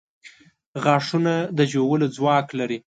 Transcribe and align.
•غاښونه 0.83 1.33
د 1.57 1.59
ژولو 1.71 2.05
ځواک 2.15 2.47
لري. 2.59 2.79